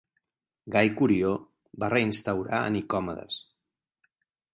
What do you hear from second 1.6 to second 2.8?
va reinstaurar a